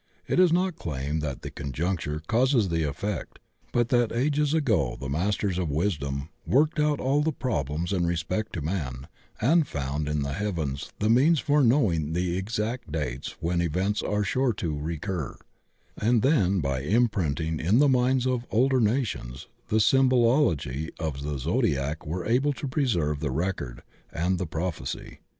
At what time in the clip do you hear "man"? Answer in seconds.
8.63-9.05